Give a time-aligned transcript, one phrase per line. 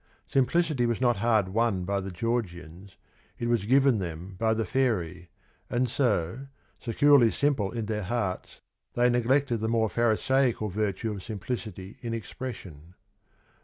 [0.25, 2.97] Simplicity was not hard won by the Georgians,
[3.37, 5.29] it was given them by the fairy,
[5.69, 6.47] and so,
[6.79, 8.61] securely simple in their hearts,
[8.95, 12.95] they neglected the more pharisaical virtue of simplicity in expression.